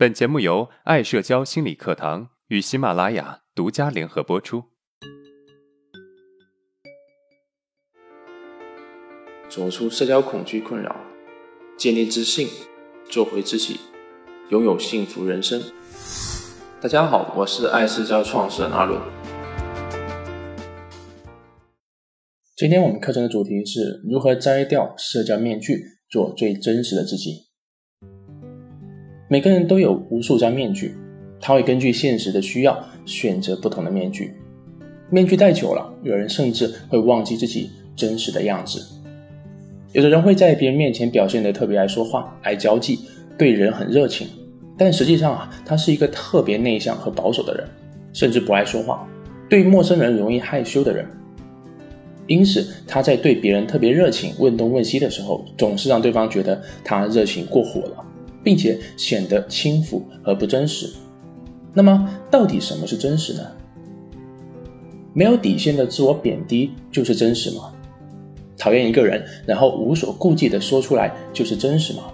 [0.00, 4.64] 本节目由爱社交心理课堂与喜马拉雅独家联合播出。
[9.50, 10.96] 走出社交恐惧困扰，
[11.76, 12.48] 建立自信，
[13.10, 13.78] 做回自己，
[14.48, 15.62] 拥有幸福人生。
[16.80, 18.98] 大家好，我是爱社交创始人阿伦。
[22.56, 27.49] 今天我们课程的主题是如何摘掉社交面具，做最真实的自己。
[29.32, 30.92] 每个人都有无数张面具，
[31.40, 34.34] 他会根据现实的需要选择不同的面具。
[35.08, 38.84] 面具戴久了，有人甚至会忘记自己真实的样子。
[39.92, 42.98] 有的人会在别人面前表现得特别爱说话、爱交际，
[43.38, 44.26] 对人很热情，
[44.76, 47.64] 但实际上啊，他是一个特别内向和保守的人，
[48.12, 49.08] 甚至不爱说话，
[49.48, 51.06] 对陌生人容易害羞的人。
[52.26, 58.04] 因此，他在对别人特别热情、问东问西的时候，总是让对方觉得他热情过火了。
[58.42, 60.88] 并且显得轻浮和不真实。
[61.72, 63.42] 那么，到底什么是真实呢？
[65.12, 67.72] 没有底线的自我贬低就是真实吗？
[68.56, 72.04] 讨厌一个人，然后无所顾忌地说出来就是真实吗？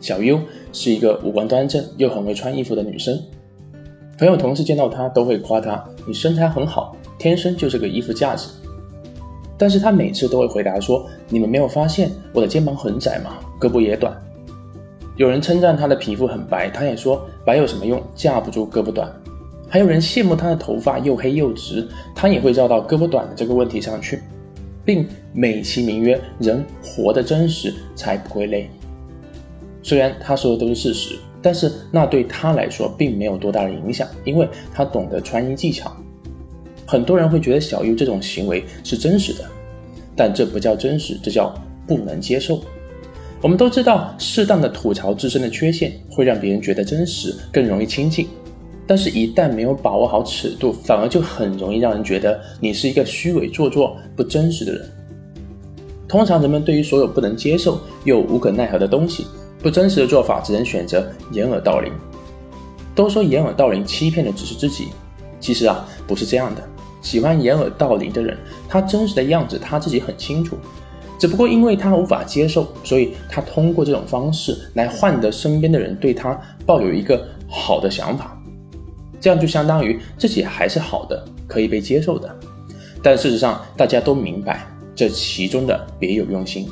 [0.00, 0.40] 小优
[0.72, 3.18] 是一个五官端正又很会穿衣服的女生，
[4.18, 8.50] 朋友同事见到她都会夸她：“你身材很好，天生就是个衣服架子。”
[9.58, 13.38] 但是她每次都会回答说：“你们没有发现我的肩膀很窄吗？
[13.58, 14.14] 胳膊也短。”
[15.16, 19.10] 有人称赞她的皮肤很白，她也说白有什么用，架不住胳膊短。
[19.68, 24.20] 还有人羡慕她的头发又黑又直，她也会绕到胳膊短的这个问题上去，
[24.84, 28.70] 并美其名曰人活得真实才不会累。
[29.82, 35.90] 虽然他说的都是事实，但是那对他来说并没有多大的影响，因为他懂得穿衣技巧。
[36.84, 39.44] 很多人会觉得小优这种行为是真实的，
[40.14, 41.54] 但这不叫真实，这叫
[41.86, 42.60] 不能接受。
[43.42, 48.26] 我们都知道，适当的吐槽自身的缺陷会让别人觉得真实，更容易亲近。
[48.86, 54.88] 但是，一旦没有把握好尺度，反而就很容易让人觉得你是一个虚伪、做作、不真实的人。
[56.08, 59.26] 通常，人们对于所有不能接受又无可奈何的东西，
[59.60, 61.92] 不真实的做法，只能选择掩耳盗铃。
[62.94, 64.88] 都说掩耳盗铃欺骗的只是自己，
[65.40, 66.62] 其实啊，不是这样的。
[67.02, 68.36] 喜欢掩耳盗铃的人，
[68.68, 70.56] 他真实的样子他自己很清楚。
[71.18, 78.36] 只不过因为他无法接受，所以他通过这种方式来换得身边的人对他抱有一个好的想法，
[79.20, 82.34] 这样就相当于自己还是好的，可以被接受的。
[83.02, 86.68] 但事实上，大家都明白这其中的别有用心。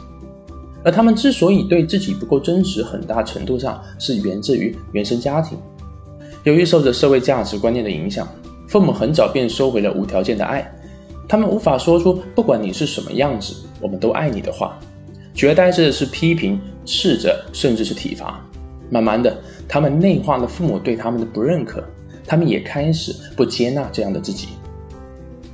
[0.85, 5.57] 而他们之所以对自己不够真实，很大程度上是源自于原生家庭。
[6.43, 8.29] 由于受着社会价值观念的影响，
[8.69, 10.71] 父母很早便收回了无条件的爱。
[11.29, 14.79] 他们无法说出“不管你是什么样子，我们都爱你”的话，
[15.35, 18.45] 取而代之的是批评、斥责，甚至是体罚。
[18.91, 19.37] 慢慢的，
[19.67, 21.83] 他们内化了父母对他们的不认可，
[22.27, 24.49] 他们也开始不接纳这样的自己。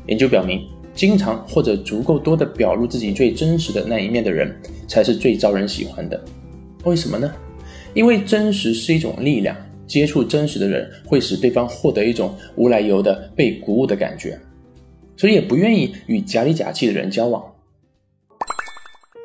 [0.07, 4.55] 研究表明，经常或者足够多的表露自己最真实的那一面的人，
[4.89, 6.21] 才是最招人喜欢的。
[6.85, 7.33] 为什么呢？
[7.95, 9.57] 因为真实是一种力量，
[9.87, 14.39] 接触真实的人会使对方获得一种无来由的被鼓舞的感觉。
[15.21, 17.45] 所以也不愿意与假里假气的人交往。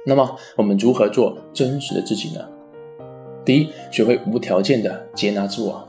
[0.06, 2.42] 那么我们如何做真实的自己呢？
[3.46, 5.88] 第一，学会无条件的接纳自我。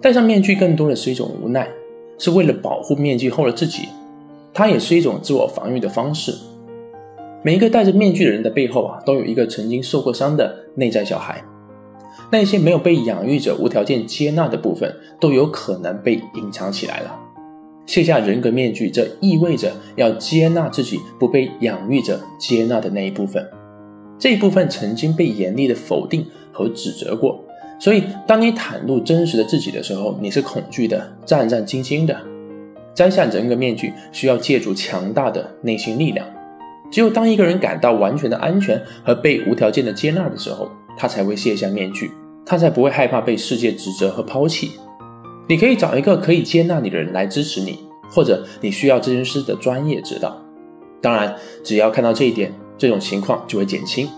[0.00, 1.68] 戴上面具更多的是一种无奈，
[2.16, 3.90] 是为了保护面具后的自己。
[4.54, 6.34] 它也是一种自我防御的方式。
[7.42, 11.44] 每一个戴着面具的人的背后啊，都有一个曾经受过伤的内在小孩。
[12.32, 17.20] 那些没有被养育者无条件接纳的部分，都有可能被隐藏起来了。
[17.90, 23.44] 卸下人格面具，这意味着要接纳自己不被养育者接纳的那一部分。
[24.16, 27.44] 这一部分曾经被严厉的否定和指责过，
[27.80, 32.16] 所以当你袒露真实的自己的时候，你是恐惧的、战战兢兢的。
[32.94, 36.24] 摘下人格面具需要借助强大的内心力量。
[36.92, 42.12] 只有当一个人感到完全的安全和被无条件的接纳的时候，他才会卸下面具，
[42.46, 44.70] 他才不会害怕被世界指责和抛弃。
[45.50, 50.40] 你可以找一个可以接纳你的人来支持你，或者你需要咨询师的专业指导。
[51.02, 54.08] 当然，只要看到这一点，这种情况就会减轻，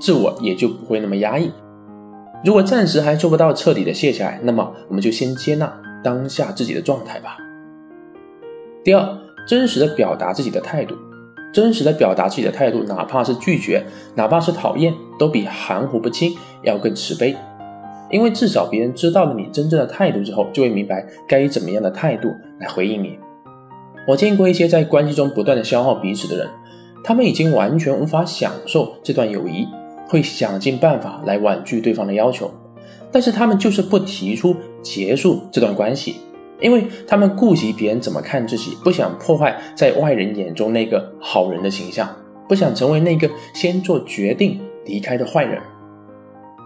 [0.00, 1.52] 自我也就不会那么压抑。
[2.44, 7.36] 如果暂时还做不到彻底的卸下来，那么我们就先接纳当下自己的状态吧。
[8.82, 10.96] 第二，真实的表达自己的态度，
[11.54, 13.86] 真实的表达自己的态度，哪怕是拒绝，
[14.16, 17.36] 哪怕是讨厌，都比含糊不清要更慈悲。
[18.12, 22.28] 因为至少别人知道了你真正的态度之后，就会明白该以怎么样的态度
[22.60, 23.18] 来回应你。
[24.06, 26.48] 我见过一些在关系中不断的消耗彼此的人，
[27.02, 29.66] 他们已经完全无法享受这段友谊，
[30.06, 32.50] 会想尽办法来婉拒对方的要求。
[33.10, 36.16] 但是他们就是不提出结束这段关系，
[36.60, 42.08] 因为他们顾及别人怎么看自己，不想破坏在外人眼中那个好人的形象，
[42.48, 45.60] 不想成为那个先做决定离开的坏人。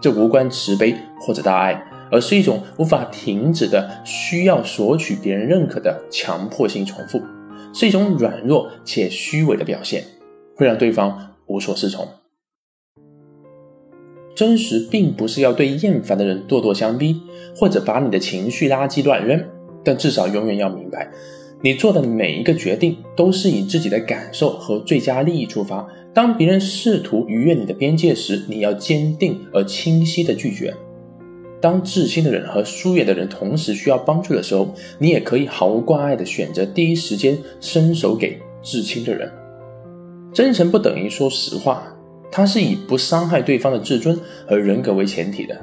[0.01, 7.21] 这无关慈悲或者大爱，而是一种无法停止的需要索取别人认可的强迫性重复，
[7.73, 10.03] 是一种软弱且虚伪的表现，
[10.55, 12.07] 会让对方无所适从。
[14.35, 17.21] 真实并不是要对厌烦的人咄咄相逼，
[17.55, 19.43] 或者把你的情绪垃圾乱扔，
[19.83, 21.11] 但至少永远要明白，
[21.61, 25.87] 你做的每一个决定都是以自己的感受和最佳利益出发。
[26.13, 30.73] 当别人试图逾越你的边界时，你要坚定而清晰的拒绝。
[31.59, 39.31] 当至亲的人和疏远的人同时需要帮助的时候，你也可以毫无挂碍的选择第一时间伸手给至亲的人。
[40.33, 41.93] 真诚不等于说实话。
[42.29, 45.59] 它是以不伤害对方的自尊和人格为前提的，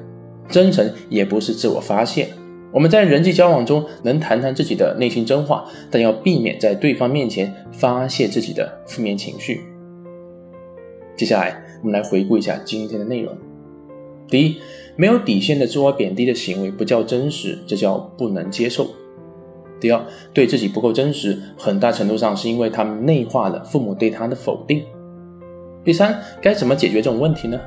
[0.48, 2.28] 真诚也不是自我发泄。
[2.74, 9.60] 我们在人际交往中能谈谈自己的内心真话，但要避免在对方面前发泄自己的负面情绪。
[11.16, 13.32] 接下来，我们来回顾一下今天的内容。
[14.28, 14.56] 第一，
[14.96, 18.88] 没有底线的自我贬低的行为不叫真实，这叫不能接受。
[19.78, 24.82] 第二，对自己不够真实，很大程度上是因为他们内化了父母对他的否定。
[25.84, 27.60] 第三，该怎么解决这种问题呢？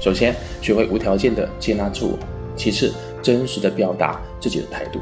[0.00, 2.18] 首先，学会无条件的接纳自我；
[2.56, 2.92] 其次，
[3.26, 5.00] 真实的表达自己的态度。